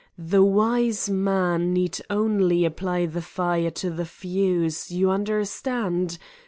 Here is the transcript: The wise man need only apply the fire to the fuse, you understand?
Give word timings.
The 0.17 0.43
wise 0.43 1.11
man 1.11 1.73
need 1.73 1.99
only 2.09 2.65
apply 2.65 3.05
the 3.05 3.21
fire 3.21 3.69
to 3.69 3.91
the 3.91 4.05
fuse, 4.07 4.89
you 4.89 5.11
understand? 5.11 6.17